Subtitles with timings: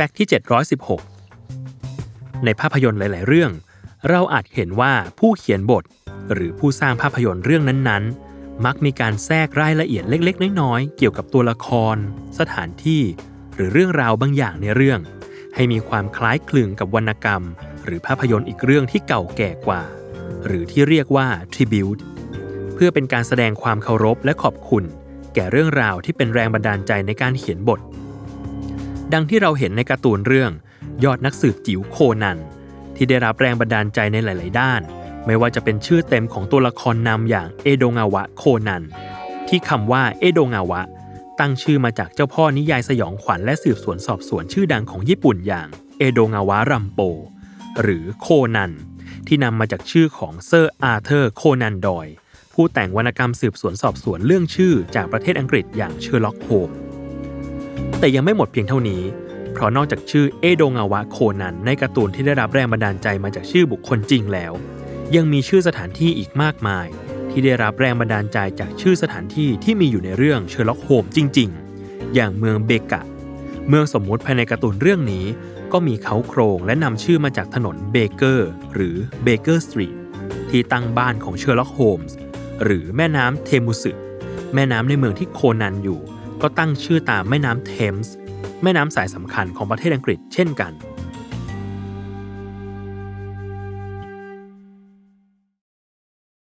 [0.00, 0.28] แฟกต์ที่
[1.10, 3.50] 716 ในภาพยนตร์หลาย ๆ เรื่อง
[4.08, 5.84] เราอาจเห็นว่าผู้เขียนบท
[6.32, 11.96] หรือผู้สร้างภาพยนตร์เรื่องนั้น ๆ มักมีการแทรกรายละเอียดเล็ก ๆ น้อย ๆ เกี่ยวกับตัวละคร
[12.38, 13.02] สถานที่
[13.54, 15.00] หรือเรื่องราวบางอย่างในเรื่อง
[15.54, 17.42] ให้มีความคล้ายคลึงกับวรรณกรรม
[17.84, 19.82] หรือภาพยนตร์อีกเรื่องที่เก่าแก่กว่า
[20.46, 22.00] หรือที่เรียกว่า tribute
[22.74, 24.84] เพื่อเป็นการแสดงความเคารพและขอบคุณ
[25.34, 27.80] แก่เรื่องราวที่เป็นแรงบันดาลใจในการเขียนบท
[29.12, 30.52] ดังที่เราเห็นในการ์ตูนเรื่อง
[31.04, 32.38] ยอดนักสืบจิ๋วโคนัน
[32.96, 34.80] ที่ได้รับแรงบันดาลใจในหลาย ๆ ด้าน
[35.26, 38.82] ไม่ว่าจะเป็นชื่อเต็มของตัวละครนำอย่างเอโดงาวะโคนัน
[39.48, 40.82] ที่คำว่าเอโดงาวะ
[41.40, 45.68] ตั้งชื่อมาจากเจ้าพ่อนิยายสยองขวัญและสืบสวนสอบสวนชื่อดังของญี่ปุ่นอย่าง
[45.98, 47.00] เอโดงาวะรัมโป
[47.82, 48.72] หรือโคนัน
[49.26, 52.06] ที่นำมาจากชื่อของเซอร์อาร์เธอร์โคนันดอยล์
[52.54, 56.70] ผู้แต่งวรรณกรรมสืบสวนสอบสวนเลื่องชื่อจากประเทศอังกฤษอย่างเชอร์ล็อกโฮม
[58.02, 59.02] แต่ยังไม่หมดเพียงเท่านี้
[59.52, 64.52] เพราะนอกจากชื่อเอโดงาวะโคนันในการ์ตูนที่ได้รับแรงบันดาลใจมาจากชื่อบุคคลจริงแล้ว
[65.16, 66.86] ยังมีชื่อสถานที่อีกมากมาย
[67.30, 71.48] ที่ได้รับแรงบันดาลใจจากชื่อสถานที่ที่มีอยู่ในเรื่องเชอร์ล็อกโฮมจริง
[71.82, 73.02] ๆ อย่างเมืองเบกะ
[73.68, 75.24] เมืองสมมุติภายในการ์ตูนเรื่องนี้
[75.72, 79.96] ก็มีเค้าโครงและนำชื่อมาจากถนนเบเกอร์หรือเบเกอร์สตรีท
[80.50, 82.16] ที่ตั้งบ้านของเชอร์ล็อกโฮมส์
[82.64, 83.92] หรือแม่น้ำเทมุสึ
[84.54, 86.00] แม่น้ำในเมืองที่โคนันอยู่
[86.42, 88.14] ก็ตั้งชื่อตามแม่น้ำเทมส์
[88.62, 90.72] แม่น้ำสายสำคัญของประเทศอังกฤษเช่นกัน